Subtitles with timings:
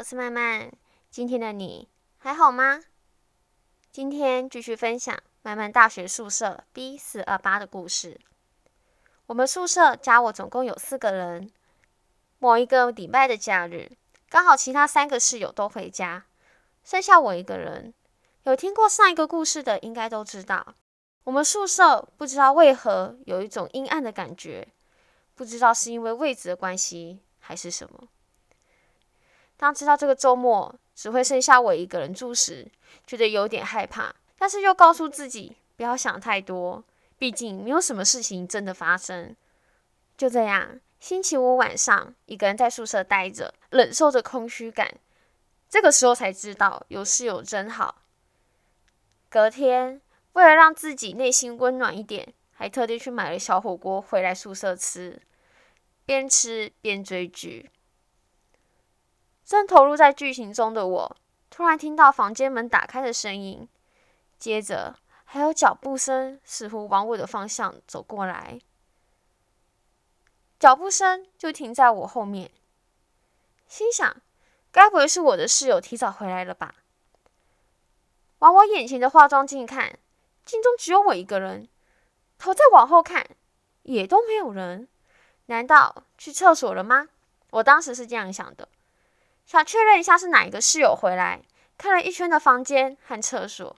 [0.00, 0.72] 我是曼曼。
[1.10, 2.80] 今天的你还好吗？
[3.92, 8.18] 今天继续分享曼曼大学宿舍 B 四二八的故事。
[9.26, 11.52] 我们宿舍加我总共有四个人。
[12.38, 13.92] 某一个礼拜的假日，
[14.30, 16.24] 刚好其他三个室友都回家，
[16.82, 17.92] 剩下我一个人。
[18.44, 20.74] 有听过上一个故事的，应该都知道，
[21.24, 24.66] 我们宿舍不知道为何有一种阴暗的感觉，
[25.34, 28.08] 不知道是因为位置的关系还是什么。
[29.60, 32.66] 当知道这个周末只会剩下我一个人住时，
[33.06, 36.82] 觉得有点害怕，但是又告诉自己不要想太多，
[37.18, 39.36] 毕竟没有什么事情真的发生。
[40.16, 44.94] 就这样，星期五晚上一个人在宿舍待着，忍受着空虚感。
[45.68, 47.96] 这个时候才知道有室友真好。
[49.28, 50.00] 隔天，
[50.32, 55.20] 为了让自己内心温暖一点，还特地去买了小火锅回来宿舍吃，
[56.06, 57.68] 边吃边追剧。
[59.50, 61.16] 正投入在剧情中的我，
[61.50, 63.68] 突然听到房间门打开的声音，
[64.38, 68.60] 接着还有脚步声，似乎往我的方向走过来。
[70.60, 72.52] 脚步声就停在我后面，
[73.66, 74.18] 心想：
[74.70, 76.76] 该不会是我的室友提早回来了吧？
[78.38, 79.98] 往我眼前的化妆镜看，
[80.44, 81.68] 镜中只有我一个人。
[82.38, 83.26] 头再往后看，
[83.82, 84.86] 也都没有人。
[85.46, 87.08] 难道去厕所了吗？
[87.50, 88.68] 我当时是这样想的。
[89.50, 91.42] 想确认一下是哪一个室友回来，
[91.76, 93.76] 看了一圈的房间和厕所，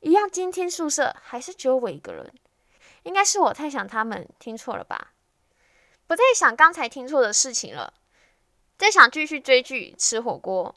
[0.00, 0.30] 一样。
[0.30, 2.32] 今天宿舍还是只有我一个人，
[3.02, 5.12] 应该是我太想他们，听错了吧？
[6.06, 7.92] 不再想刚才听错的事情了，
[8.78, 10.74] 在想继续追剧、吃火锅。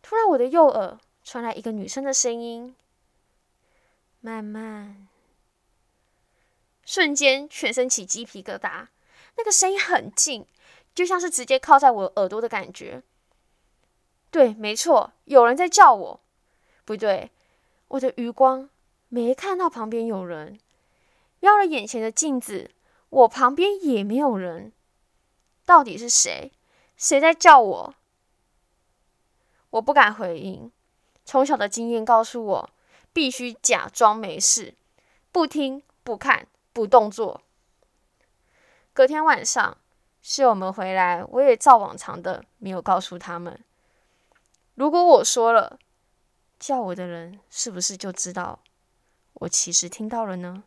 [0.00, 2.74] 突然，我的右耳传来一个女生的声音
[4.20, 5.06] ：“慢慢。”
[6.86, 8.86] 瞬间全身起鸡皮疙瘩，
[9.36, 10.46] 那个声音很近，
[10.94, 13.02] 就像是直接靠在我耳朵的感觉。
[14.34, 16.20] 对，没错，有人在叫我。
[16.84, 17.30] 不对，
[17.86, 18.68] 我的余光
[19.08, 20.58] 没看到旁边有人，
[21.38, 22.72] 瞄了眼前的镜子，
[23.10, 24.72] 我旁边也没有人。
[25.64, 26.50] 到底是谁？
[26.96, 27.94] 谁在叫我？
[29.70, 30.72] 我不敢回应。
[31.24, 32.70] 从小的经验告诉我，
[33.12, 34.74] 必须假装没事，
[35.30, 37.42] 不听、不看、不动作。
[38.92, 39.78] 隔天晚上，
[40.20, 43.62] 室友们回来，我也照往常的没有告诉他们。
[44.74, 45.78] 如果我说了，
[46.58, 48.60] 叫我的人是不是就知道
[49.34, 50.64] 我其实听到了呢？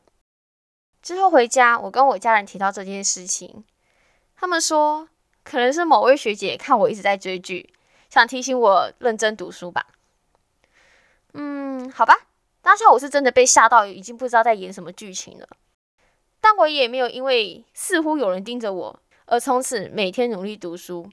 [1.01, 3.65] 之后回家，我跟我家人提到这件事情，
[4.35, 5.09] 他们说
[5.43, 7.73] 可能是某位学姐看我一直在追剧，
[8.09, 9.87] 想提醒我认真读书吧。
[11.33, 12.27] 嗯，好吧，
[12.61, 15.47] 当下我是真的被吓到，已经不知道在演什么剧情了。
[16.39, 21.09] 但我也没有因为似乎有人盯着我而从此每天努力读书。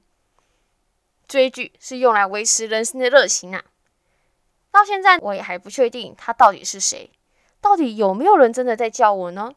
[1.27, 3.63] 追剧是用来维持人生的热情啊！
[4.71, 7.11] 到现在我也还不确定他到底是谁，
[7.61, 9.53] 到底有没有人真的在叫我呢？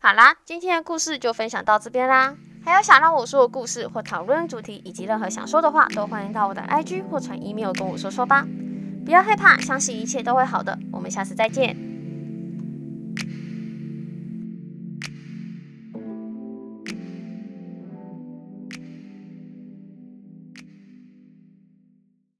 [0.00, 2.36] 好啦，今天的故事就分享到这边啦。
[2.64, 8.46] 还有想让我说的故事或讨论主题，以及任何想说的话，都欢迎到我的 IG 或传 email 跟我说说吧。
[9.04, 10.78] 不要害怕，相信一切都会好的。
[10.92, 11.91] 我们下次再见。